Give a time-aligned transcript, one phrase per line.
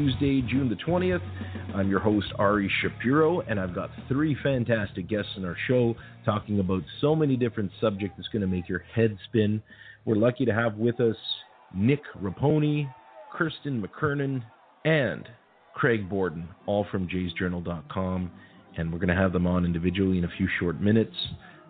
[0.00, 1.20] Tuesday, June the 20th.
[1.74, 6.58] I'm your host, Ari Shapiro, and I've got three fantastic guests in our show talking
[6.58, 9.62] about so many different subjects that's going to make your head spin.
[10.06, 11.16] We're lucky to have with us
[11.74, 12.90] Nick Raponi,
[13.30, 14.42] Kirsten McKernan,
[14.86, 15.28] and
[15.74, 18.30] Craig Borden, all from jaysjournal.com.
[18.78, 21.14] And we're going to have them on individually in a few short minutes.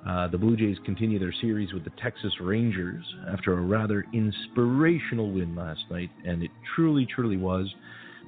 [0.08, 5.32] Uh, the Blue Jays continue their series with the Texas Rangers after a rather inspirational
[5.32, 7.68] win last night, and it truly, truly was.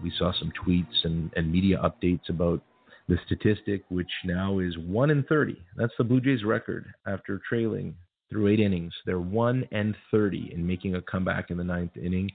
[0.03, 2.63] We saw some tweets and, and media updates about
[3.09, 5.57] the statistic, which now is 1 in 30.
[5.77, 7.95] That's the Blue Jays record after trailing
[8.31, 8.93] through eight innings.
[9.07, 12.31] They're 1 and 30 in making a comeback in the ninth inning,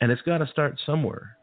[0.00, 1.36] and it's got to start somewhere.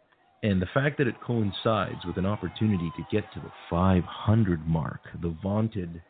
[0.44, 5.02] And the fact that it coincides with an opportunity to get to the 500 mark,
[5.22, 6.02] the vaunted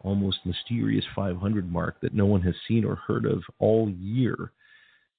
[0.00, 4.52] almost mysterious 500 mark that no one has seen or heard of all year.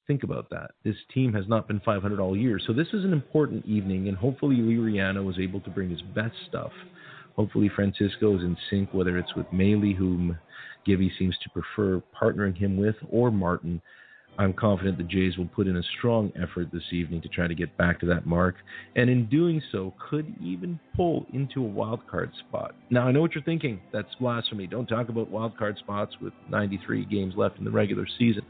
[0.10, 0.72] Think about that.
[0.84, 2.60] This team has not been 500 all year.
[2.66, 6.34] So this is an important evening, and hopefully Liriano was able to bring his best
[6.48, 6.72] stuff.
[7.36, 10.36] Hopefully Francisco is in sync, whether it's with Maile, whom
[10.84, 13.84] Gibby seems to prefer partnering him with, or Martin.
[14.40, 17.54] I'm confident the Jays will put in a strong effort this evening to try to
[17.54, 18.56] get back to that mark,
[18.96, 22.74] and in doing so, could even pull into a wild card spot.
[22.90, 23.80] Now, I know what you're thinking.
[23.94, 24.66] That's blasphemy.
[24.66, 28.42] Don't talk about wild card spots with 93 games left in the regular season.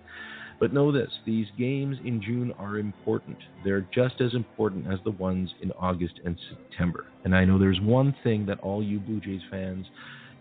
[0.59, 3.37] But know this these games in June are important.
[3.63, 7.05] They're just as important as the ones in August and September.
[7.23, 9.85] And I know there's one thing that all you Blue Jays fans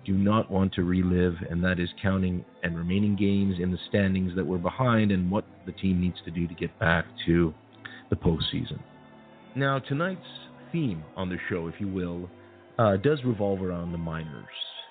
[0.04, 4.34] do not want to relive, and that is counting and remaining games in the standings
[4.36, 7.52] that we're behind and what the team needs to do to get back to
[8.10, 8.80] the postseason.
[9.54, 10.20] Now, tonight's
[10.72, 12.30] theme on the show, if you will,
[12.78, 14.46] uh, does revolve around the minors.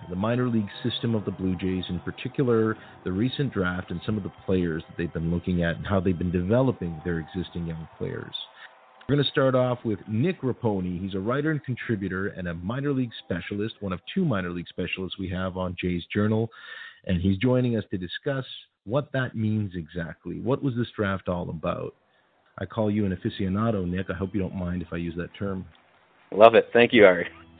[0.10, 4.16] The minor league system of the Blue Jays, in particular, the recent draft and some
[4.16, 7.66] of the players that they've been looking at and how they've been developing their existing
[7.66, 8.34] young players.
[9.08, 11.02] We're going to start off with Nick Raponi.
[11.02, 14.68] He's a writer and contributor and a minor league specialist, one of two minor league
[14.68, 16.50] specialists we have on Jay's Journal.
[17.06, 18.46] And he's joining us to discuss
[18.84, 20.40] what that means exactly.
[20.40, 21.96] What was this draft all about?
[22.60, 24.10] I call you an aficionado, Nick.
[24.10, 25.66] I hope you don't mind if I use that term.
[26.32, 26.70] Love it.
[26.74, 27.28] Thank you, Ari.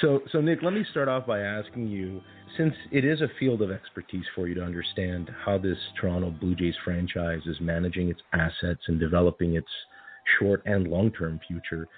[0.00, 2.20] so, so Nick, let me start off by asking you
[2.56, 6.54] since it is a field of expertise for you to understand how this Toronto Blue
[6.54, 9.68] Jays franchise is managing its assets and developing its
[10.38, 11.88] short and long term future,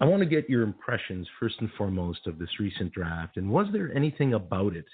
[0.00, 3.36] I want to get your impressions first and foremost of this recent draft.
[3.36, 4.86] And was there anything about it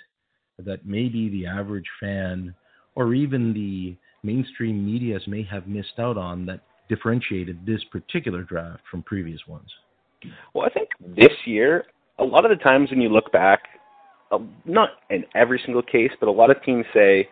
[0.58, 2.54] that maybe the average fan
[2.94, 8.82] or even the mainstream medias may have missed out on that differentiated this particular draft
[8.90, 9.70] from previous ones?
[10.54, 11.84] Well, I think this year,
[12.18, 13.60] a lot of the times when you look back,
[14.30, 17.28] uh, not in every single case, but a lot of teams say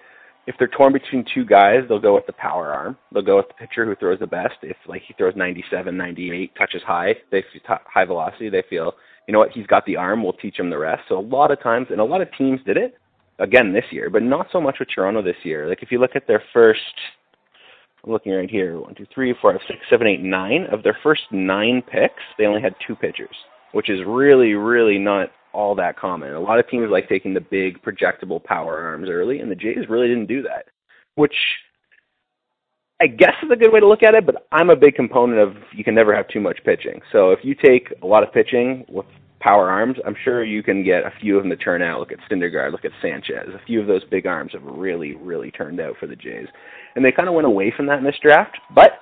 [0.46, 2.96] if they're torn between two guys, they'll go with the power arm.
[3.12, 4.54] They'll go with the pitcher who throws the best.
[4.62, 8.94] If like he throws 97, 98, touches high, they high velocity, they feel
[9.26, 10.22] you know what he's got the arm.
[10.22, 11.02] We'll teach him the rest.
[11.08, 12.96] So a lot of times, and a lot of teams did it
[13.38, 15.68] again this year, but not so much with Toronto this year.
[15.68, 16.80] Like if you look at their first,
[18.04, 20.96] I'm looking right here, one, two, three, four, five, six, seven, eight, nine of their
[21.02, 23.34] first nine picks, they only had two pitchers,
[23.72, 26.34] which is really, really not all that common.
[26.34, 29.88] A lot of teams like taking the big projectable power arms early, and the Jays
[29.88, 30.66] really didn't do that,
[31.14, 31.34] which
[33.00, 34.26] I guess is a good way to look at it.
[34.26, 37.00] But I'm a big component of you can never have too much pitching.
[37.12, 39.06] So if you take a lot of pitching with
[39.40, 42.00] power arms, I'm sure you can get a few of them to turn out.
[42.00, 43.48] Look at Syndergaard, look at Sanchez.
[43.54, 46.48] A few of those big arms have really, really turned out for the Jays,
[46.94, 49.00] and they kind of went away from that in this draft, but.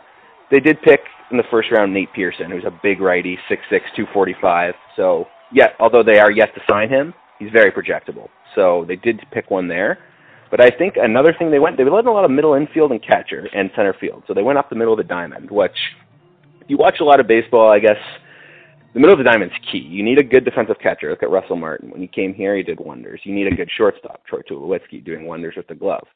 [0.50, 4.74] They did pick in the first round Nate Pearson, who's a big righty, 6'6", 245.
[4.96, 8.28] So yet, although they are yet to sign him, he's very projectable.
[8.54, 9.98] So they did pick one there.
[10.50, 13.02] But I think another thing they went, they led a lot of middle infield and
[13.02, 14.22] catcher and center field.
[14.26, 15.76] So they went up the middle of the diamond, which
[16.68, 17.96] you watch a lot of baseball, I guess
[18.94, 19.78] the middle of the diamond's key.
[19.78, 21.10] You need a good defensive catcher.
[21.10, 21.90] Look at Russell Martin.
[21.90, 23.20] When he came here, he did wonders.
[23.24, 26.06] You need a good shortstop, Troy Tulowitzki, doing wonders with the glove.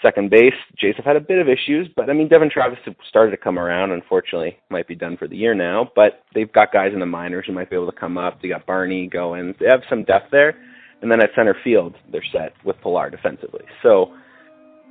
[0.00, 2.78] Second base, Jays have had a bit of issues, but I mean Devon Travis
[3.08, 3.90] started to come around.
[3.90, 5.90] Unfortunately, might be done for the year now.
[5.96, 8.40] But they've got guys in the minors who might be able to come up.
[8.40, 9.56] They got Barney going.
[9.58, 10.54] They have some depth there,
[11.02, 13.64] and then at center field, they're set with Pilar defensively.
[13.82, 14.14] So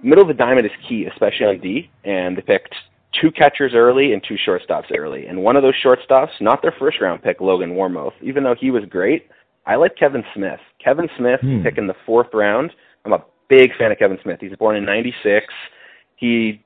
[0.03, 1.89] middle of the diamond is key, especially on D.
[2.03, 2.75] And they picked
[3.21, 5.27] two catchers early and two shortstops early.
[5.27, 8.71] And one of those shortstops, not their first round pick, Logan Warmoth, even though he
[8.71, 9.27] was great.
[9.65, 10.59] I like Kevin Smith.
[10.83, 11.63] Kevin Smith hmm.
[11.63, 12.71] pick in the fourth round.
[13.05, 14.39] I'm a big fan of Kevin Smith.
[14.41, 15.45] He's born in '96.
[16.15, 16.63] He,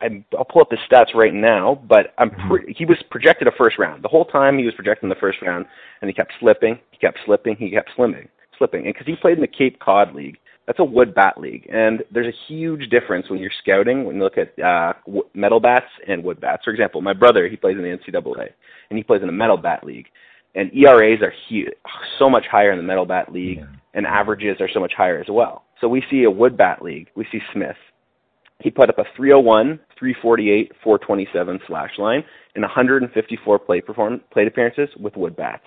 [0.00, 2.48] I'm, I'll pull up his stats right now, but I'm mm-hmm.
[2.48, 4.58] pre- he was projected a first round the whole time.
[4.58, 5.66] He was projected in the first round,
[6.00, 6.78] and he kept slipping.
[6.90, 7.56] He kept slipping.
[7.56, 8.84] He kept slipping, slipping.
[8.86, 12.02] And because he played in the Cape Cod League, That's a wood bat league, and
[12.10, 14.94] there's a huge difference when you're scouting when you look at uh,
[15.34, 16.64] metal bats and wood bats.
[16.64, 18.48] For example, my brother he plays in the NCAA,
[18.88, 20.06] and he plays in a metal bat league,
[20.54, 21.68] and ERAs are huge,
[22.18, 23.66] so much higher in the metal bat league, yeah.
[23.92, 25.64] and averages are so much higher as well.
[25.84, 27.08] So we see a wood bat league.
[27.14, 27.76] We see Smith.
[28.60, 32.24] He put up a 301, 348, 427 slash line
[32.56, 35.66] in 154 plate perform plate appearances with wood bats.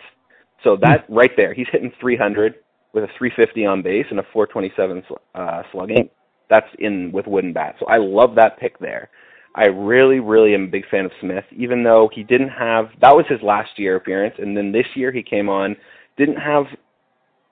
[0.63, 1.13] So that hmm.
[1.13, 2.55] right there, he's hitting 300
[2.93, 5.03] with a 350 on base and a 427
[5.35, 6.09] uh, slugging.
[6.49, 7.77] That's in with wooden bats.
[7.79, 9.11] So I love that pick there.
[9.53, 13.15] I really, really am a big fan of Smith, even though he didn't have that
[13.15, 15.75] was his last year appearance, and then this year he came on,
[16.17, 16.65] didn't have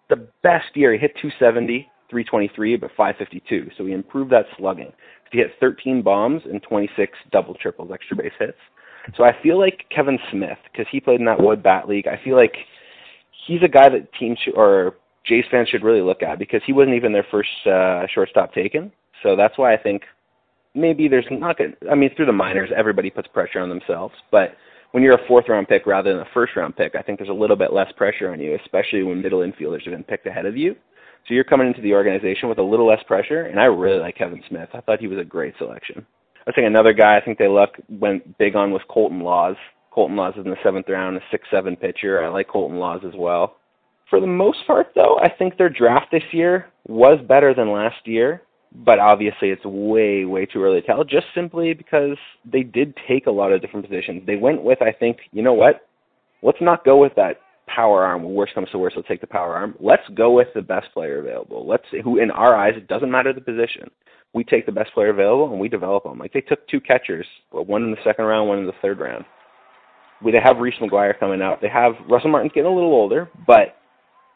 [0.10, 0.94] the best year.
[0.94, 3.72] He hit 270, 323, but 552.
[3.78, 4.92] So he improved that slugging.
[5.31, 8.57] He hit 13 bombs and 26 double triples, extra base hits.
[9.18, 12.19] So I feel like Kevin Smith, because he played in that wood bat league, I
[12.24, 12.56] feel like
[13.46, 16.74] he's a guy that teams should, or Jays fans should really look at because he
[16.74, 18.92] wasn't even their first uh, shortstop taken.
[19.24, 20.04] So that's why I think
[20.74, 21.75] maybe there's not good.
[21.90, 24.56] I mean, through the minors, everybody puts pressure on themselves, but
[24.92, 27.30] when you're a fourth round pick rather than a first round pick, I think there's
[27.30, 30.46] a little bit less pressure on you, especially when middle infielders have been picked ahead
[30.46, 30.75] of you.
[31.27, 34.18] So you're coming into the organization with a little less pressure, and I really like
[34.18, 34.69] Kevin Smith.
[34.74, 36.06] I thought he was a great selection.
[36.48, 39.56] I think another guy I think they look went big on was Colton Laws.
[39.92, 42.24] Colton Laws is in the seventh round, a six-seven pitcher.
[42.24, 43.56] I like Colton Laws as well.
[44.10, 48.06] For the most part, though, I think their draft this year was better than last
[48.06, 48.44] year,
[48.86, 51.04] but obviously it's way, way too early to tell.
[51.04, 54.21] Just simply because they did take a lot of different positions.
[54.28, 55.88] They went with, I think, you know what?
[56.44, 57.38] Let's not go with that
[57.75, 58.24] power arm.
[58.24, 59.75] Worst comes to worst, let's take the power arm.
[59.80, 61.68] Let's go with the best player available.
[61.68, 63.89] Let's who in our eyes it doesn't matter the position.
[64.33, 66.19] We take the best player available and we develop them.
[66.19, 69.25] Like they took two catchers, one in the second round, one in the third round.
[70.24, 71.62] We they have Reese McGuire coming out.
[71.62, 73.78] They have Russell Martin's getting a little older, but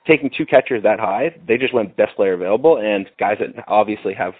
[0.05, 4.13] taking two catchers that high, they just went best player available and guys that obviously
[4.13, 4.33] have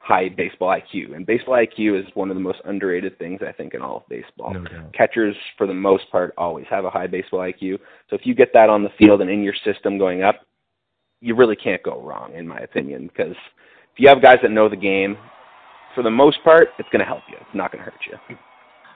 [0.00, 1.14] high baseball IQ.
[1.14, 4.08] And baseball IQ is one of the most underrated things I think in all of
[4.08, 4.52] baseball.
[4.52, 7.78] No Catchers, for the most part, always have a high baseball IQ.
[8.08, 10.40] So if you get that on the field and in your system going up,
[11.20, 13.36] you really can't go wrong, in my opinion, because
[13.92, 15.18] if you have guys that know the game,
[15.94, 17.36] for the most part, it's going to help you.
[17.38, 18.36] It's not going to hurt you.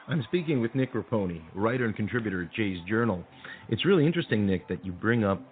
[0.09, 3.25] I'm speaking with Nick Raponi, writer and contributor at Jays Journal.
[3.69, 5.43] It's really interesting, Nick, that you bring up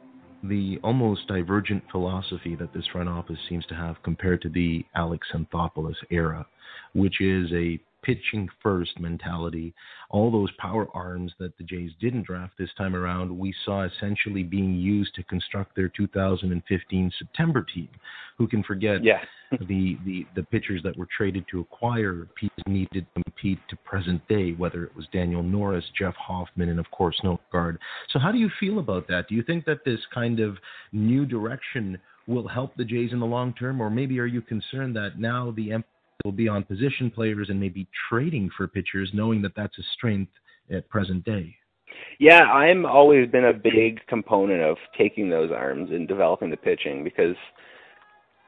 [0.43, 5.29] the almost divergent philosophy that this front office seems to have compared to the Alex
[5.35, 6.47] Anthopoulos era,
[6.94, 9.75] which is a pitching first mentality.
[10.10, 14.43] All those power arms that the Jays didn't draft this time around, we saw essentially
[14.43, 17.88] being used to construct their 2015 September team.
[18.38, 19.20] Who can forget yeah.
[19.69, 24.26] the, the, the pitchers that were traded to acquire pieces needed to compete to present
[24.26, 27.76] day, whether it was Daniel Norris, Jeff Hoffman, and of course Noah Syndergaard.
[28.10, 29.29] So how do you feel about that?
[29.29, 30.56] Do you think that this kind of
[30.93, 34.96] new direction will help the Jays in the long term, or maybe are you concerned
[34.96, 35.70] that now the
[36.24, 40.32] will be on position players and maybe trading for pitchers, knowing that that's a strength
[40.70, 41.55] at present day.
[42.19, 47.05] Yeah, I'm always been a big component of taking those arms and developing the pitching
[47.05, 47.36] because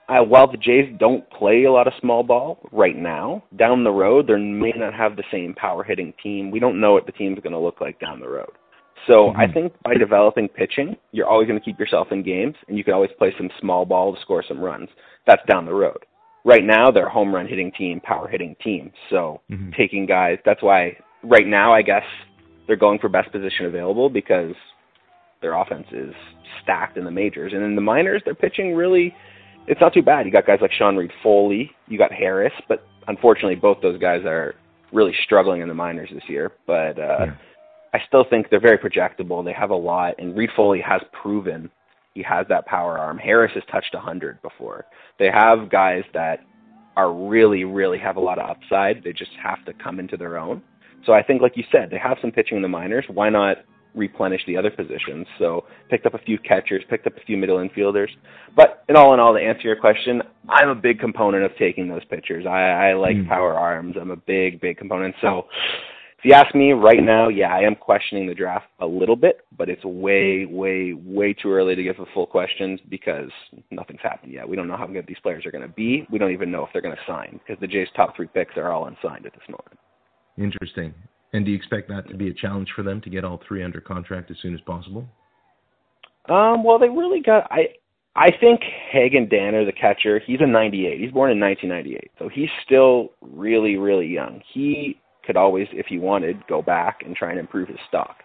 [0.08, 3.90] uh, while the Jays don't play a lot of small ball right now, down the
[3.90, 6.50] road they may not have the same power hitting team.
[6.50, 8.52] We don't know what the team's going to look like down the road.
[9.06, 9.40] So mm-hmm.
[9.40, 12.84] I think by developing pitching, you're always going to keep yourself in games, and you
[12.84, 14.88] can always play some small ball to score some runs.
[15.26, 16.04] That's down the road
[16.44, 18.92] right now they're a home run hitting team, power hitting team.
[19.10, 19.70] So mm-hmm.
[19.76, 22.04] taking guys, that's why right now I guess
[22.66, 24.54] they're going for best position available because
[25.40, 26.14] their offense is
[26.62, 27.52] stacked in the majors.
[27.52, 29.14] And in the minors, they're pitching really
[29.66, 30.26] it's not too bad.
[30.26, 34.54] You got guys like Sean Reid-Foley, you got Harris, but unfortunately both those guys are
[34.92, 36.52] really struggling in the minors this year.
[36.66, 37.34] But uh yeah.
[37.94, 39.44] I still think they're very projectable.
[39.44, 41.70] They have a lot and Reid-Foley has proven
[42.14, 43.18] he has that power arm.
[43.18, 44.86] Harris has touched 100 before.
[45.18, 46.40] They have guys that
[46.96, 49.02] are really, really have a lot of upside.
[49.02, 50.62] They just have to come into their own.
[51.04, 53.04] So I think, like you said, they have some pitching in the minors.
[53.08, 53.58] Why not
[53.94, 55.26] replenish the other positions?
[55.38, 58.08] So picked up a few catchers, picked up a few middle infielders.
[58.56, 61.88] But in all in all, to answer your question, I'm a big component of taking
[61.88, 62.46] those pitchers.
[62.46, 63.28] I, I like mm.
[63.28, 63.96] power arms.
[64.00, 65.14] I'm a big, big component.
[65.20, 65.46] So
[66.24, 69.44] if you ask me right now, yeah, I am questioning the draft a little bit,
[69.58, 73.28] but it's way, way, way too early to give a full questions because
[73.70, 74.48] nothing's happened yet.
[74.48, 76.06] We don't know how good these players are going to be.
[76.10, 78.56] We don't even know if they're going to sign because the Jays' top three picks
[78.56, 79.78] are all unsigned at this moment.
[80.38, 80.94] Interesting.
[81.34, 83.62] And do you expect that to be a challenge for them to get all three
[83.62, 85.06] under contract as soon as possible?
[86.30, 87.46] Um, well, they really got.
[87.50, 87.74] I
[88.16, 91.00] I think Hagen Danner, the catcher, he's a 98.
[91.00, 94.40] He's born in 1998, so he's still really, really young.
[94.54, 98.16] He could always, if he wanted, go back and try and improve his stock.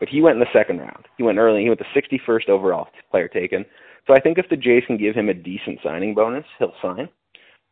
[0.00, 1.06] But he went in the second round.
[1.16, 1.62] He went early.
[1.62, 3.64] He went the 61st overall player taken.
[4.06, 7.08] So I think if the Jays can give him a decent signing bonus, he'll sign.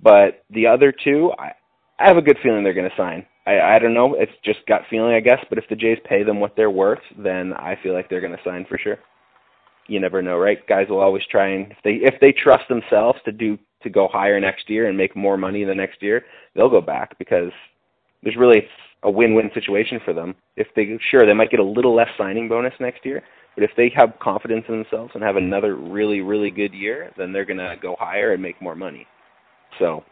[0.02, 1.52] But the other two, I,
[1.98, 3.26] I have a good feeling they're going to sign.
[3.46, 4.14] I, I don't know.
[4.14, 5.44] It's just gut feeling, I guess.
[5.48, 8.36] But if the Jays pay them what they're worth, then I feel like they're going
[8.36, 8.98] to sign for sure.
[9.88, 10.64] You never know, right?
[10.68, 14.06] Guys will always try and if they if they trust themselves to do to go
[14.06, 17.50] higher next year and make more money the next year, they'll go back because
[18.22, 18.62] there's really
[19.02, 20.34] a win-win situation for them.
[20.56, 23.22] If they sure they might get a little less signing bonus next year,
[23.54, 27.32] but if they have confidence in themselves and have another really really good year, then
[27.32, 29.06] they're going to go higher and make more money.
[29.78, 30.04] So,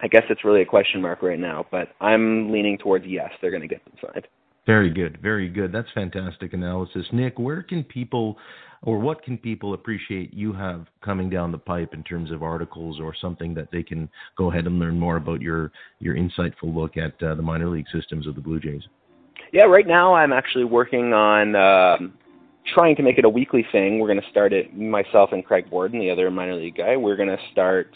[0.00, 3.50] I guess it's really a question mark right now, but I'm leaning towards yes, they're
[3.50, 4.28] going to get them signed.
[4.68, 5.72] Very good, very good.
[5.72, 7.38] That's fantastic analysis, Nick.
[7.38, 8.36] Where can people,
[8.82, 13.00] or what can people appreciate you have coming down the pipe in terms of articles
[13.00, 16.98] or something that they can go ahead and learn more about your your insightful look
[16.98, 18.82] at uh, the minor league systems of the Blue Jays?
[19.54, 22.12] Yeah, right now I'm actually working on um,
[22.74, 23.98] trying to make it a weekly thing.
[23.98, 26.94] We're going to start it myself and Craig Borden, the other minor league guy.
[26.94, 27.88] We're going to start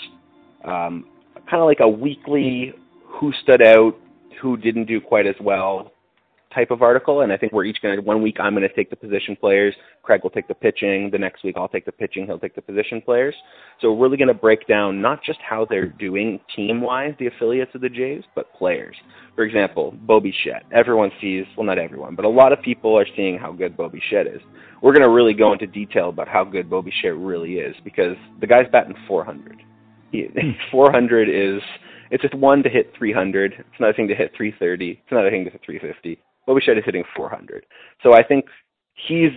[0.64, 1.05] um,
[1.50, 2.73] kind of like a weekly
[3.05, 3.93] who stood out,
[4.41, 5.92] who didn't do quite as well
[6.54, 7.23] type of article.
[7.23, 9.37] And I think we're each going to, one week I'm going to take the position
[9.37, 12.54] players, Craig will take the pitching, the next week I'll take the pitching, he'll take
[12.54, 13.35] the position players.
[13.80, 17.26] So we're really going to break down not just how they're doing team wise, the
[17.26, 18.97] affiliates of the Jays, but players.
[19.35, 20.64] For example, Bo Bichette.
[20.73, 23.88] Everyone sees, well, not everyone, but a lot of people are seeing how good Bo
[23.88, 24.40] Bichette is.
[24.82, 28.16] We're going to really go into detail about how good Bo Bichette really is because
[28.40, 29.62] the guy's batting 400.
[30.71, 31.62] 400 is
[32.12, 33.54] it's just one to hit 300.
[33.59, 34.90] It's another thing to hit 330.
[34.90, 36.23] It's another thing to hit 350.
[36.47, 37.65] Bo Bichette is hitting 400.
[38.03, 38.47] So I think
[38.95, 39.31] he's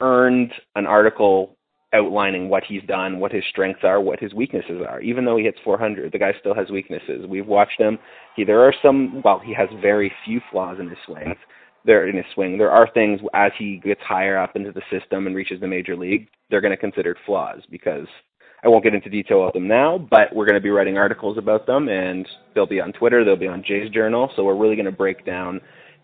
[0.00, 1.56] earned an article
[1.92, 5.00] outlining what he's done, what his strengths are, what his weaknesses are.
[5.00, 7.26] Even though he hits 400, the guy still has weaknesses.
[7.28, 7.98] We've watched him.
[8.36, 9.22] He there are some.
[9.24, 11.36] Well, he has very few flaws in his swings.
[11.84, 15.26] There in his swing, there are things as he gets higher up into the system
[15.26, 18.06] and reaches the major league, they're going to consider flaws because
[18.62, 21.38] I won't get into detail of them now, but we're going to be writing articles
[21.38, 24.30] about them, and they'll be on Twitter, they'll be on Jay's Journal.
[24.36, 25.60] So we're really going to break down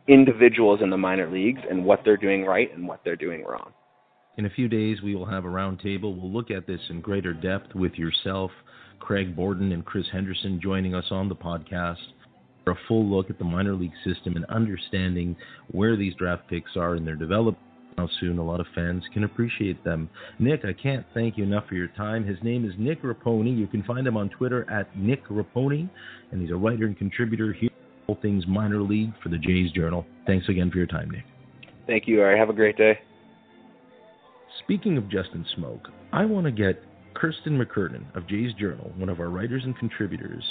[0.09, 3.73] individuals in the minor leagues and what they're doing right and what they're doing wrong.
[4.39, 6.15] In a few days, we will have a roundtable.
[6.15, 8.51] We'll look at this in greater depth with yourself,
[9.01, 11.97] Craig Borden, and Chris Henderson joining us on the podcast
[12.65, 15.37] for a full look at the minor league system and understanding
[15.71, 17.59] where these draft picks are in their development
[17.97, 20.11] how soon a lot of fans can appreciate them.
[20.39, 22.27] Nick, I can't thank you enough for your time.
[22.27, 23.57] His name is Nick Raponi.
[23.57, 25.89] You can find him on Twitter at Nick Raponi,
[26.31, 27.71] and he's a writer and contributor here
[28.07, 30.07] all things minor league for the Jays Journal.
[30.27, 31.25] Thanks again for your time, Nick.
[31.87, 32.39] Thank you, Ari.
[32.39, 32.99] Have a great day.
[34.65, 35.81] Speaking of Justin Smoak,
[36.13, 36.83] I want to get
[37.15, 40.45] Kirsten McKernan of Jays Journal, one of our writers and contributors,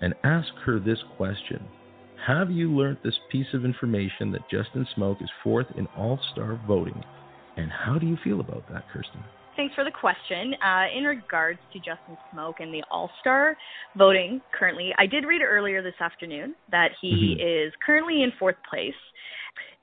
[0.00, 1.64] and ask her this question.
[2.26, 6.60] Have you learned this piece of information that Justin Smoak is fourth in All Star
[6.66, 7.02] voting?
[7.56, 9.22] And how do you feel about that, Kirsten?
[9.58, 10.54] Thanks for the question.
[10.64, 13.56] Uh, in regards to Justin Smoak and the All Star
[13.96, 17.66] voting currently, I did read earlier this afternoon that he mm-hmm.
[17.66, 18.94] is currently in fourth place.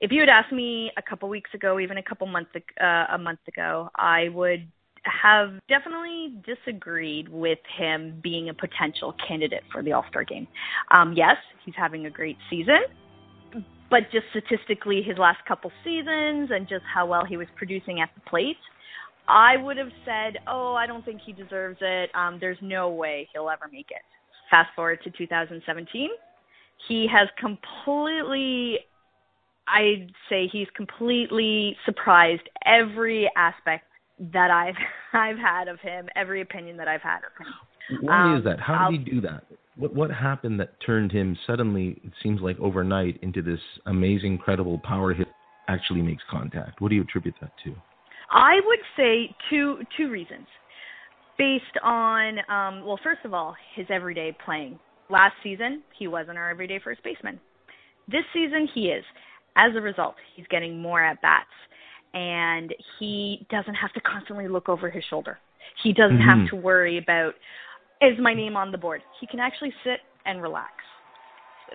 [0.00, 3.18] If you had asked me a couple weeks ago, even a couple months uh, a
[3.18, 4.66] month ago, I would
[5.04, 10.48] have definitely disagreed with him being a potential candidate for the All Star game.
[10.90, 12.80] Um, yes, he's having a great season,
[13.90, 18.08] but just statistically, his last couple seasons and just how well he was producing at
[18.14, 18.56] the plate,
[19.28, 22.10] I would have said, oh, I don't think he deserves it.
[22.14, 24.02] Um, there's no way he'll ever make it.
[24.50, 26.10] Fast forward to 2017,
[26.88, 28.78] he has completely
[29.68, 33.84] I'd say he's completely surprised every aspect
[34.32, 34.74] that I've
[35.12, 38.02] I've had of him, every opinion that I've had of him.
[38.02, 38.60] Why um, is that?
[38.60, 39.44] How I'll, did he do that?
[39.76, 42.00] What what happened that turned him suddenly?
[42.04, 45.28] It seems like overnight into this amazing, credible power hit.
[45.68, 46.80] Actually makes contact.
[46.80, 47.74] What do you attribute that to?
[48.30, 50.46] I would say two two reasons,
[51.38, 54.78] based on um, well, first of all, his everyday playing.
[55.08, 57.38] Last season, he wasn't our everyday first baseman.
[58.08, 59.04] This season, he is.
[59.56, 61.46] As a result, he's getting more at bats
[62.16, 65.38] and he doesn't have to constantly look over his shoulder.
[65.82, 66.40] He doesn't mm-hmm.
[66.40, 67.34] have to worry about
[68.00, 69.02] is my name on the board.
[69.20, 70.72] He can actually sit and relax.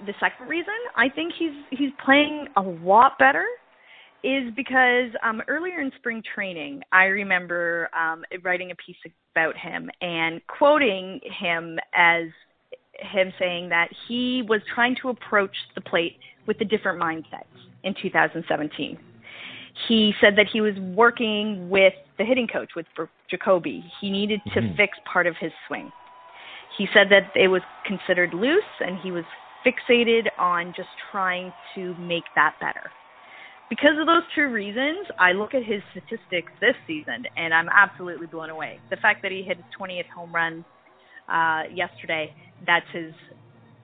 [0.05, 3.46] The second reason I think he's he's playing a lot better
[4.24, 8.98] is because um, earlier in spring training, I remember um, writing a piece
[9.34, 12.25] about him and quoting him as
[13.00, 17.46] him saying that he was trying to approach the plate with a different mindset
[17.84, 18.98] in 2017
[19.88, 22.86] he said that he was working with the hitting coach with
[23.30, 23.84] Jacoby.
[24.00, 24.75] He needed to mm-hmm.
[24.75, 25.92] fix part of his swing.
[26.78, 29.25] He said that it was considered loose and he was
[29.66, 32.92] fixated on just trying to make that better.
[33.72, 38.28] Because of those two reasons, I look at his statistics this season and I'm absolutely
[38.28, 38.82] blown away.
[38.90, 40.66] The fact that he hit his 20th home run
[41.32, 42.36] uh, yesterday,
[42.68, 43.13] that's his.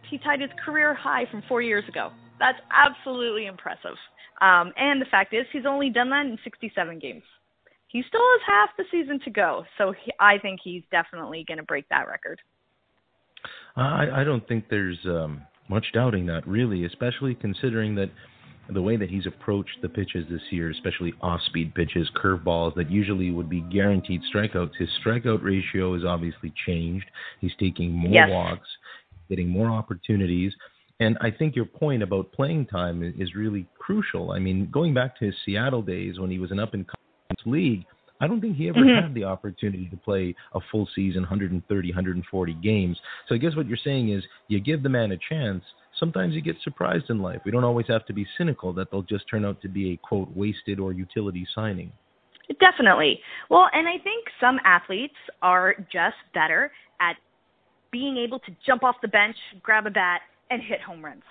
[0.10, 2.12] He tied his career high from four years ago.
[2.38, 3.96] That's absolutely impressive.
[4.42, 7.24] Um, and the fact is, he's only done that in 67 games.
[7.88, 11.60] He still has half the season to go, so he, I think he's definitely going
[11.60, 12.42] to break that record.
[13.78, 18.10] I, I don't think there's um, much doubting that, really, especially considering that
[18.70, 23.32] the way that he's approached the pitches this year, especially off-speed pitches, curveballs that usually
[23.32, 24.76] would be guaranteed strikeouts.
[24.78, 27.06] His strikeout ratio is obviously changed.
[27.40, 28.30] He's taking more yes.
[28.30, 28.68] walks,
[29.30, 30.54] getting more opportunities.
[31.00, 34.32] And I think your point about playing time is really crucial.
[34.32, 36.98] I mean, going back to his Seattle days when he was an up and coming
[37.46, 37.86] league,
[38.20, 39.04] I don't think he ever mm-hmm.
[39.04, 42.98] had the opportunity to play a full season, 130, 140 games.
[43.28, 45.64] So I guess what you're saying is you give the man a chance.
[46.00, 47.42] Sometimes you get surprised in life.
[47.46, 49.98] We don't always have to be cynical that they'll just turn out to be a
[49.98, 51.92] quote wasted or utility signing.
[52.60, 53.20] Definitely.
[53.50, 57.18] Well, and I think some athletes are just better at
[57.92, 61.24] being able to jump off the bench, grab a bat, and hit home runs.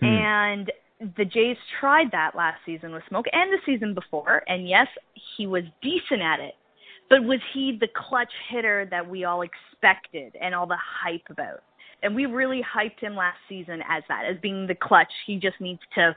[0.00, 0.06] Hmm.
[0.06, 0.72] And
[1.16, 4.88] the Jays tried that last season with Smoak and the season before, and yes,
[5.36, 6.54] he was decent at it.
[7.10, 11.62] But was he the clutch hitter that we all expected and all the hype about?
[12.02, 15.12] And we really hyped him last season as that, as being the clutch.
[15.26, 16.14] He just needs to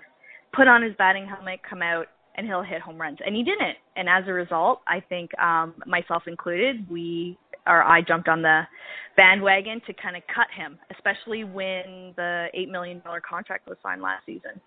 [0.54, 3.18] put on his batting helmet, come out, and he'll hit home runs.
[3.26, 3.78] And he didn't.
[3.96, 8.64] And as a result, I think um, myself included, we or I jumped on the
[9.16, 14.02] bandwagon to kind of cut him, especially when the eight million dollar contract was signed
[14.02, 14.60] last season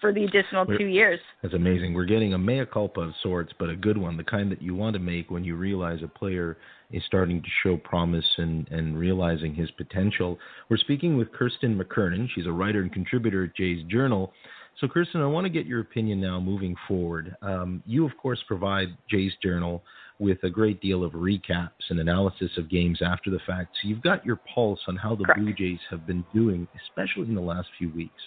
[0.00, 1.20] for the additional We're, two years.
[1.42, 1.94] That's amazing.
[1.94, 4.74] We're getting a mea culpa of sorts, but a good one, the kind that you
[4.74, 6.56] want to make when you realize a player
[6.90, 10.38] is starting to show promise and, and realizing his potential.
[10.68, 12.28] We're speaking with Kirsten McKernan.
[12.34, 14.32] She's a writer and contributor at Jay's Journal.
[14.80, 17.36] So, Kirsten, I want to get your opinion now moving forward.
[17.42, 19.82] Um, you, of course, provide Jay's Journal
[20.18, 23.76] with a great deal of recaps and analysis of games after the fact.
[23.82, 25.40] So, you've got your pulse on how the Correct.
[25.40, 28.22] Blue Jays have been doing, especially in the last few weeks.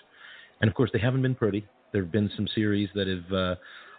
[0.64, 1.68] And of course, they haven't been pretty.
[1.92, 3.56] There have been some series that have uh,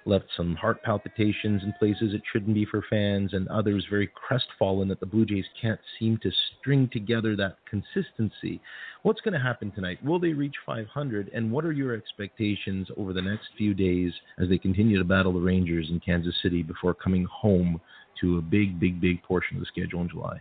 [0.06, 4.88] left some heart palpitations in places it shouldn't be for fans, and others very crestfallen
[4.88, 8.62] that the Blue Jays can't seem to string together that consistency.
[9.02, 10.02] What's going to happen tonight?
[10.02, 11.30] Will they reach 500?
[11.34, 15.34] And what are your expectations over the next few days as they continue to battle
[15.34, 17.78] the Rangers in Kansas City before coming home
[18.22, 20.40] to a big, big, big portion of the schedule in July?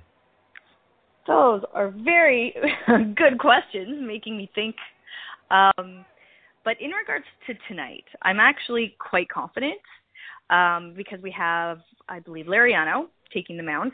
[1.27, 2.55] Those are very
[2.87, 4.77] good questions, making me think.
[5.51, 6.05] Um,
[6.65, 9.81] but in regards to tonight, I'm actually quite confident
[10.49, 13.91] um, because we have, I believe, Liriano taking the mound.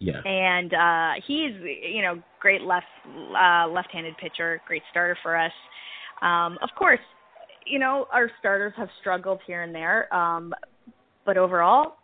[0.00, 0.20] Yeah.
[0.24, 1.52] And uh, he's,
[1.92, 5.52] you know, great left uh, left-handed pitcher, great starter for us.
[6.22, 7.00] Um, of course,
[7.66, 10.54] you know, our starters have struggled here and there, um,
[11.26, 11.96] but overall,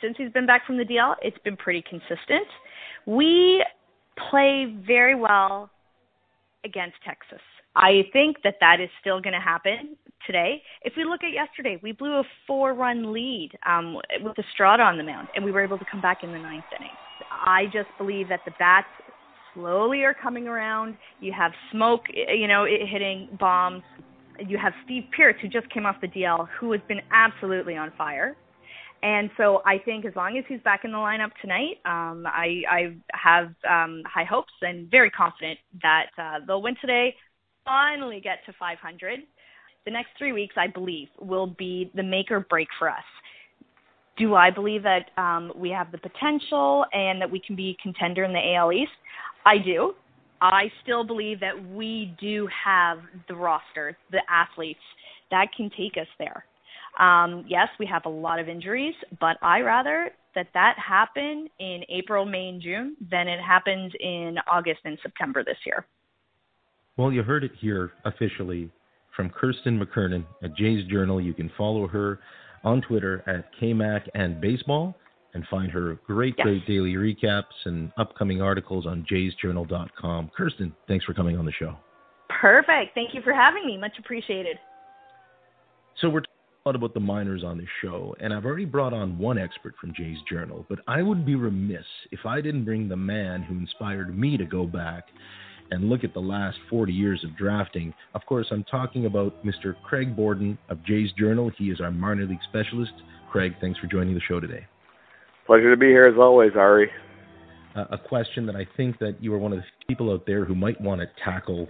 [0.00, 2.46] since he's been back from the DL, it's been pretty consistent.
[3.06, 3.64] We
[4.30, 5.70] play very well
[6.64, 7.40] against Texas.
[7.76, 10.62] I think that that is still going to happen today.
[10.82, 15.04] If we look at yesterday, we blew a four-run lead um, with Estrada on the
[15.04, 16.90] mound, and we were able to come back in the ninth inning.
[17.30, 18.88] I just believe that the bats
[19.52, 20.96] slowly are coming around.
[21.20, 23.82] You have Smoak, you know, hitting bombs.
[24.40, 27.92] You have Steve Pearce, who just came off the DL, who has been absolutely on
[27.98, 28.36] fire.
[29.02, 32.62] And so I think as long as he's back in the lineup tonight, um, I,
[32.70, 37.14] I have um, high hopes and very confident that uh, they'll win today
[37.66, 39.20] finally get to 500,
[39.84, 43.04] the next three weeks, I believe, will be the make or break for us.
[44.16, 48.24] Do I believe that um, we have the potential and that we can be contender
[48.24, 48.92] in the AL East?
[49.44, 49.94] I do.
[50.40, 52.98] I still believe that we do have
[53.28, 54.80] the roster, the athletes
[55.30, 56.44] that can take us there.
[56.98, 61.82] Um, yes, we have a lot of injuries, but I rather that that happen in
[61.88, 65.86] April, May, and June than it happens in August and September this year.
[66.96, 68.70] Well, you heard it here officially
[69.14, 71.20] from Kirsten McKernan at Jay's Journal.
[71.20, 72.20] You can follow her
[72.64, 74.94] on Twitter at KMAC and Baseball
[75.34, 76.44] and find her great, yes.
[76.46, 80.30] great daily recaps and upcoming articles on jaysjournal.com.
[80.34, 81.76] Kirsten, thanks for coming on the show.
[82.40, 82.94] Perfect.
[82.94, 83.76] Thank you for having me.
[83.76, 84.56] Much appreciated.
[86.00, 86.32] So we're talking
[86.64, 89.74] a lot about the minors on this show, and I've already brought on one expert
[89.78, 93.58] from Jay's Journal, but I would be remiss if I didn't bring the man who
[93.58, 95.08] inspired me to go back
[95.70, 97.92] and look at the last 40 years of drafting.
[98.14, 99.74] Of course, I'm talking about Mr.
[99.82, 101.50] Craig Borden of Jay's Journal.
[101.56, 102.92] He is our minor league specialist.
[103.30, 104.66] Craig, thanks for joining the show today.
[105.46, 106.90] Pleasure to be here as always, Ari.
[107.74, 110.44] Uh, a question that I think that you are one of the people out there
[110.44, 111.68] who might want to tackle,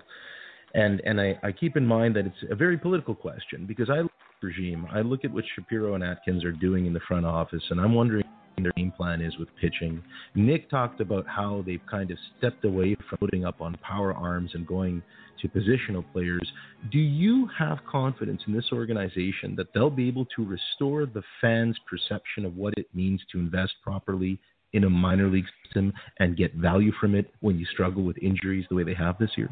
[0.75, 4.03] and and I, I keep in mind that it's a very political question because I
[4.43, 7.81] regime, I look at what Shapiro and Atkins are doing in the front office, and
[7.81, 8.25] I'm wondering
[8.63, 10.03] their game plan is with pitching.
[10.35, 14.51] Nick talked about how they've kind of stepped away from putting up on power arms
[14.55, 15.03] and going
[15.41, 16.51] to positional players.
[16.91, 21.79] Do you have confidence in this organization that they'll be able to restore the fans'
[21.89, 24.39] perception of what it means to invest properly
[24.73, 28.65] in a minor league system and get value from it when you struggle with injuries
[28.69, 29.51] the way they have this year?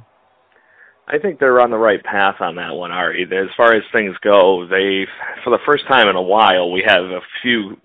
[1.07, 3.25] I think they're on the right path on that one, Ari.
[3.25, 5.07] As far as things go, they,
[5.45, 7.77] for the first time in a while, we have a few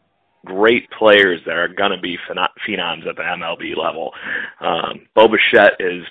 [0.45, 4.11] great players that are going to be phenoms at the MLB level.
[4.61, 5.07] Um,
[5.79, 6.03] is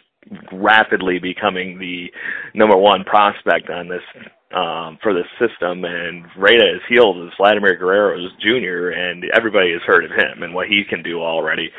[0.53, 2.07] rapidly becoming the
[2.55, 4.03] number one prospect on this
[4.51, 9.73] um, for this system, and right at his heels is Vladimir Guerrero Jr., and everybody
[9.73, 11.71] has heard of him and what he can do already.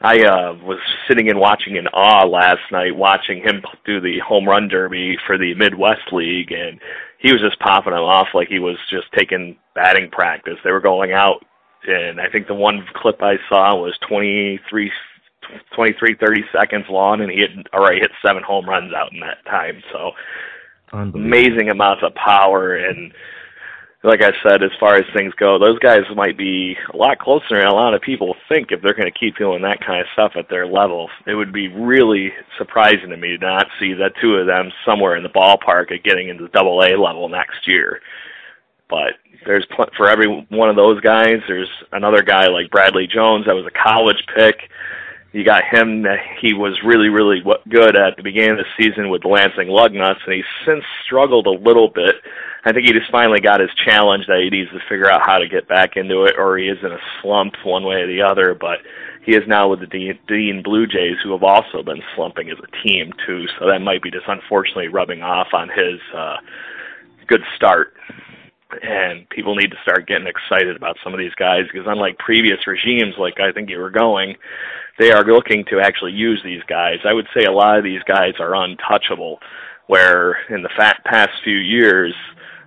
[0.00, 4.46] I uh, was sitting and watching in awe last night, watching him do the home
[4.46, 6.78] run derby for the Midwest League, and
[7.18, 10.58] he was just popping them off like he was just taking batting practice.
[10.62, 11.44] They were going out,
[11.86, 14.90] and I think the one clip I saw was 23
[15.74, 19.44] 23, 30 seconds long, and he had already hit seven home runs out in that
[19.46, 19.82] time.
[19.92, 20.12] So
[20.92, 23.12] amazing amounts of power and
[24.04, 27.58] like I said, as far as things go, those guys might be a lot closer
[27.58, 30.06] than a lot of people think if they're going to keep doing that kind of
[30.12, 31.10] stuff at their level.
[31.26, 35.16] It would be really surprising to me to not see that two of them somewhere
[35.16, 38.00] in the ballpark at getting into double A level next year.
[38.88, 39.14] But
[39.46, 43.54] there's pl- for every one of those guys, there's another guy like Bradley Jones that
[43.54, 44.70] was a college pick
[45.32, 46.02] you got him.
[46.02, 50.24] That he was really, really good at the beginning of the season with Lansing Lugnuts,
[50.24, 52.16] and he's since struggled a little bit.
[52.64, 55.38] I think he just finally got his challenge that he needs to figure out how
[55.38, 58.22] to get back into it, or he is in a slump one way or the
[58.22, 58.54] other.
[58.54, 58.78] But
[59.24, 62.58] he is now with the Dean, Dunedin Blue Jays, who have also been slumping as
[62.58, 63.46] a team too.
[63.58, 66.36] So that might be just unfortunately rubbing off on his uh,
[67.26, 67.94] good start
[68.82, 72.66] and people need to start getting excited about some of these guys because unlike previous
[72.66, 74.36] regimes like I think you were going
[74.98, 76.98] they are looking to actually use these guys.
[77.04, 79.38] I would say a lot of these guys are untouchable
[79.86, 82.14] where in the fat past few years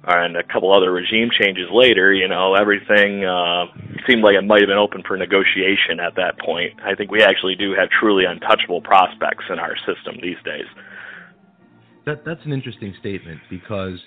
[0.07, 3.65] uh, and a couple other regime changes later you know everything uh
[4.07, 6.73] seemed like it might have been open for negotiation at that point.
[6.83, 10.65] I think we actually do have truly untouchable prospects in our system these days.
[12.05, 13.99] That that's an interesting statement because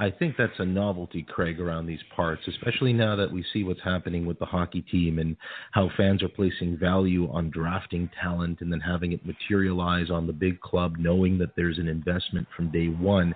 [0.00, 3.82] I think that's a novelty, Craig, around these parts, especially now that we see what's
[3.82, 5.36] happening with the hockey team and
[5.72, 10.32] how fans are placing value on drafting talent and then having it materialize on the
[10.32, 13.34] big club, knowing that there's an investment from day one.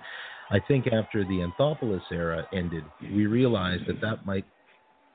[0.50, 4.46] I think after the Anthopoulos era ended, we realized that that might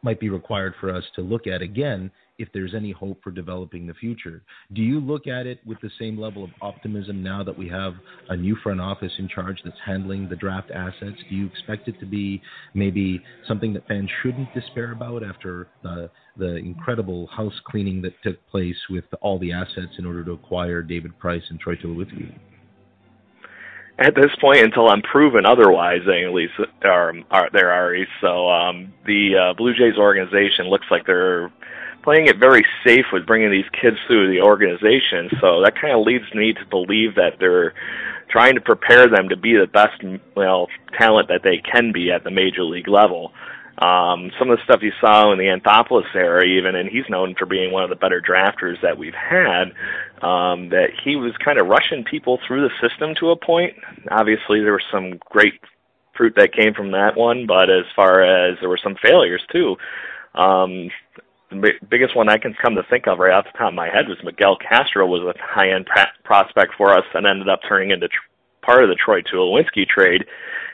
[0.04, 3.86] might be required for us to look at again if there's any hope for developing
[3.86, 4.42] the future.
[4.74, 7.94] Do you look at it with the same level of optimism now that we have
[8.30, 11.18] a new front office in charge that's handling the draft assets?
[11.30, 12.42] Do you expect it to be
[12.74, 18.38] maybe something that fans shouldn't despair about after the the incredible house cleaning that took
[18.48, 22.34] place with all the assets in order to acquire David Price and Troy Tulowitzki?
[24.00, 27.96] at this point until I'm proven otherwise, at least are, are there are.
[28.22, 31.52] So um, the uh, Blue Jays organization looks like they're
[32.04, 35.30] playing it very safe with bringing these kids through the organization.
[35.42, 37.74] So that kind of leads me to believe that they're
[38.30, 40.02] trying to prepare them to be the best,
[40.36, 43.34] well, talent that they can be at the major league level.
[43.80, 47.34] Um, some of the stuff you saw in the Anthopoulos era, even, and he's known
[47.40, 49.72] for being one of the better drafters that we've had,
[50.22, 53.74] um, that he was kind of rushing people through the system to a point.
[54.12, 55.62] Obviously, there was some great
[56.14, 59.78] fruit that came from that one, but as far as there were some failures too.
[60.36, 60.90] Um,
[61.50, 63.90] the biggest one I can come to think of right off the top of my
[63.90, 65.88] head was Miguel Castro was a high-end
[66.24, 68.16] prospect for us and ended up turning into tr-
[68.62, 70.26] part of the Troy Tulowitzki trade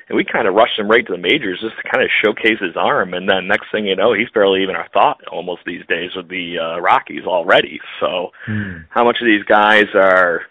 [0.08, 2.60] and we kind of rushed him right to the majors just to kind of showcase
[2.60, 3.14] his arm.
[3.14, 6.30] And then next thing you know, he's barely even a thought almost these days with
[6.30, 7.80] the uh, Rockies already.
[8.00, 8.86] So mm.
[8.90, 10.42] how much of these guys are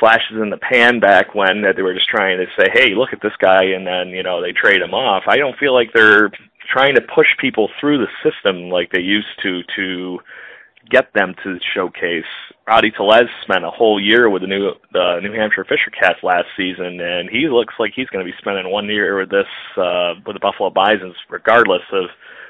[0.00, 3.12] flashes in the pan back when that they were just trying to say, hey, look
[3.12, 5.24] at this guy, and then you know they trade him off.
[5.26, 6.30] I don't feel like they're
[6.72, 10.18] trying to push people through the system like they used to to
[10.90, 12.24] get them to showcase.
[12.66, 16.46] Rowdy Tellez spent a whole year with the new the New Hampshire Fisher Cats last
[16.56, 20.14] season, and he looks like he's going to be spending one year with this uh,
[20.26, 22.06] with the Buffalo Bisons, regardless of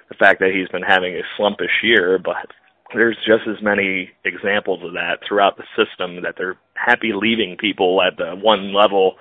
[0.08, 2.18] the fact that he's been having a slumpish year.
[2.18, 2.52] But
[2.94, 8.00] there's just as many examples of that throughout the system that they're happy leaving people
[8.02, 9.16] at the one level,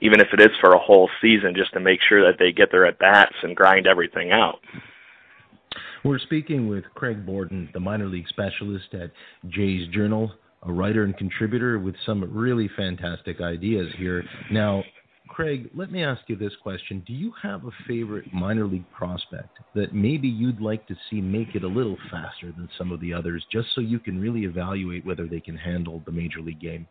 [0.00, 2.70] even if it is for a whole season, just to make sure that they get
[2.70, 4.60] their at bats and grind everything out.
[6.04, 9.12] We're speaking with Craig Borden, the minor league specialist at
[9.48, 10.32] Jay's Journal,
[10.62, 14.24] a writer and contributor with some really fantastic ideas here.
[14.50, 14.82] Now,
[15.28, 17.04] Craig, let me ask you this question.
[17.06, 21.54] Do you have a favorite minor league prospect that maybe you'd like to see make
[21.54, 25.06] it a little faster than some of the others, just so you can really evaluate
[25.06, 26.86] whether they can handle the major league game?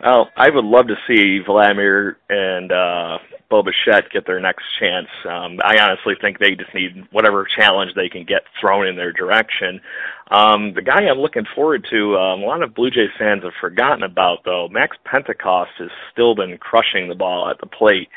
[0.00, 3.18] Well, I would love to see Vladimir and uh,
[3.50, 5.08] Bo Bichette get their next chance.
[5.24, 9.12] Um, I honestly think they just need whatever challenge they can get thrown in their
[9.12, 9.80] direction.
[10.30, 13.52] Um, the guy I'm looking forward to, um, a lot of Blue Jays fans have
[13.60, 14.68] forgotten about, though.
[14.68, 18.08] Max Pentecost has still been crushing the ball at the plate.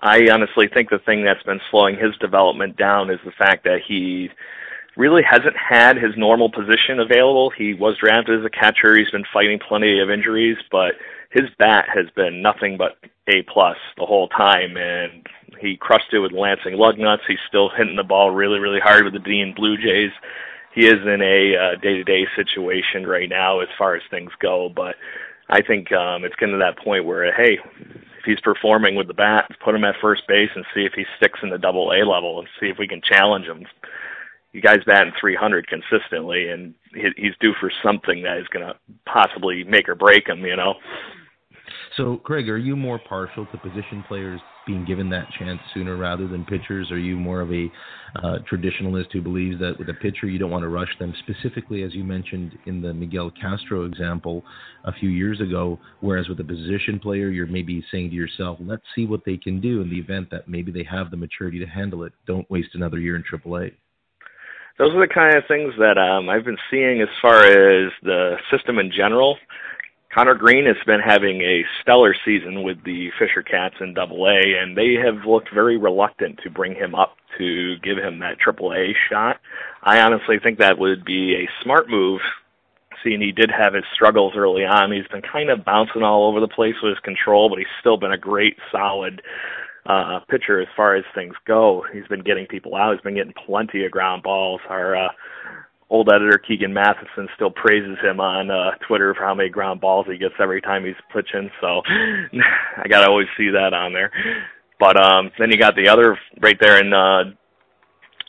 [0.00, 3.80] I honestly think the thing that's been slowing his development down is the fact that
[3.86, 4.30] he
[5.00, 7.50] really hasn't had his normal position available.
[7.50, 8.96] He was drafted as a catcher.
[8.96, 10.92] He's been fighting plenty of injuries, but
[11.30, 15.26] his bat has been nothing but A plus the whole time, and
[15.58, 17.24] he crushed it with Lansing Lugnuts.
[17.26, 20.12] He's still hitting the ball really, really hard with the Dunedin Blue Jays.
[20.74, 24.96] He is in a uh, day-to-day situation right now as far as things go, but
[25.48, 27.58] I think um, it's getting to that point where, hey,
[28.18, 31.06] if he's performing with the bat, put him at first base and see if he
[31.16, 33.64] sticks in the Double A level and see if we can challenge him
[34.52, 38.74] you guys batting 300 consistently, and he's due for something that is going to
[39.06, 40.44] possibly make or break him.
[40.44, 40.74] You know.
[41.96, 46.28] So, Craig, are you more partial to position players being given that chance sooner rather
[46.28, 46.90] than pitchers?
[46.90, 47.70] Are you more of a
[48.16, 51.12] uh, traditionalist who believes that with a pitcher you don't want to rush them?
[51.20, 54.44] Specifically, as you mentioned in the Miguel Castro example
[54.84, 58.84] a few years ago, whereas with a position player you're maybe saying to yourself, let's
[58.94, 61.66] see what they can do in the event that maybe they have the maturity to
[61.66, 62.12] handle it.
[62.26, 63.72] Don't waste another year in AAA
[64.80, 68.36] those are the kind of things that um, I've been seeing as far as the
[68.50, 69.36] system in general.
[70.10, 74.58] Conner Greene has been having a stellar season with the Fisher Cats in Double A,
[74.58, 78.72] and they have looked very reluctant to bring him up to give him that Triple
[78.72, 79.38] A shot.
[79.82, 82.22] I honestly think that would be a smart move,
[83.04, 84.92] seeing he did have his struggles early on.
[84.92, 87.98] He's been kind of bouncing all over the place with his control, but he's still
[87.98, 89.20] been a great, solid
[89.86, 91.84] uh, pitcher as far as things go.
[91.92, 92.94] He's been getting people out.
[92.94, 94.60] He's been getting plenty of ground balls.
[94.68, 95.08] Our uh,
[95.88, 100.06] old editor Keegan Matheson still praises him on uh, Twitter for how many ground balls
[100.08, 101.50] he gets every time he's pitching.
[101.60, 101.82] So
[102.76, 104.10] I gotta always see that on there.
[104.78, 107.24] But um, then you got the other right there in uh,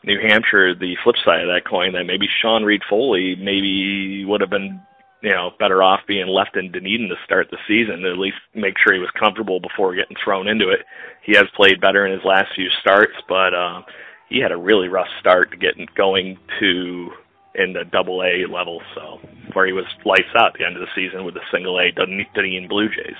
[0.03, 4.49] New Hampshire, the flip side of that coin, that maybe Sean Reid-Foley maybe would have
[4.49, 4.81] been
[5.21, 8.77] you know, better off being left in Dunedin to start the season, at least make
[8.77, 10.81] sure he was comfortable before getting thrown into it.
[11.23, 13.83] He has played better in his last few starts, but uh,
[14.29, 17.11] he had a really rough start to getting going to
[17.53, 19.19] in the double A level, so
[19.53, 21.91] where he was lights out at the end of the season with the single A
[21.91, 23.17] Dunedin Blue Jays.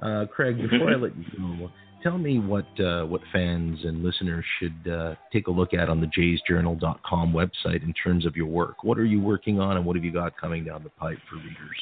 [0.00, 1.70] Uh, Craig, before I let you go,
[2.06, 6.00] tell me what uh, what fans and listeners should uh, take a look at on
[6.00, 8.84] the jaysjournal.com website in terms of your work.
[8.84, 11.36] What are you working on, and what have you got coming down the pipe for
[11.36, 11.80] readers?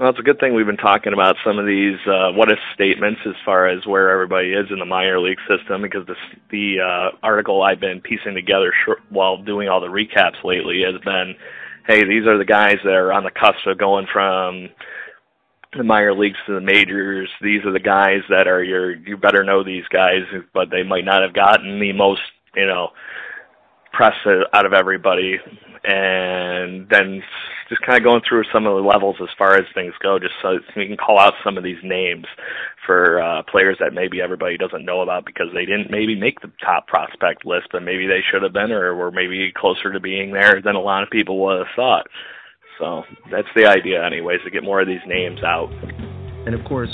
[0.00, 2.58] Well, it's a good thing we've been talking about some of these uh, what if
[2.74, 6.16] statements as far as where everybody is in the minor league system because this,
[6.50, 11.00] the uh, article I've been piecing together short, while doing all the recaps lately has
[11.04, 11.36] been
[11.86, 14.68] hey, these are the guys that are on the cusp of going from
[15.76, 17.28] the minor leagues to the majors.
[17.40, 21.04] These are the guys that are your you better know these guys, but they might
[21.04, 22.22] not have gotten the most
[22.54, 22.90] you know
[23.92, 24.14] press
[24.52, 25.38] out of everybody.
[25.82, 27.22] And then
[27.70, 30.34] just kind of going through some of the levels as far as things go, just
[30.42, 32.26] so we can call out some of these names
[32.84, 36.50] for uh, players that maybe everybody doesn't know about because they didn't maybe make the
[36.62, 40.32] top prospect list, but maybe they should have been, or were maybe closer to being
[40.32, 42.06] there than a lot of people would have thought.
[42.80, 45.70] So that's the idea, anyways, to get more of these names out.
[46.46, 46.90] And of course,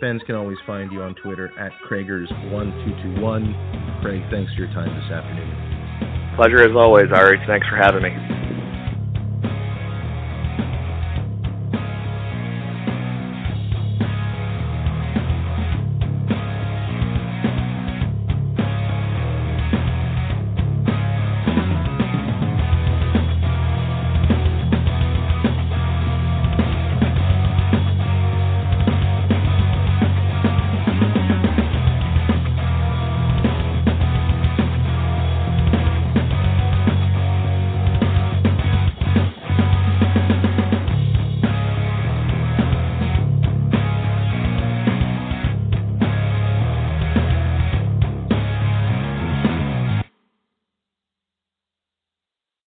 [0.00, 4.02] fans can always find you on Twitter at Craigers1221.
[4.02, 5.56] Craig, thanks for your time this afternoon.
[6.36, 7.40] Pleasure as always, Ari.
[7.46, 8.49] Thanks for having me.